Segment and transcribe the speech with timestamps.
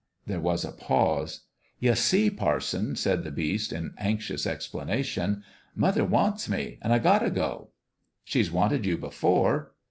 [0.25, 1.41] There was a pause.
[1.77, 5.43] "Ye see, parson," said the Beast, in anxious explanation,
[5.75, 7.69] "mother wants me, an' I got t' go.""
[8.25, 9.73] She's wanted you before."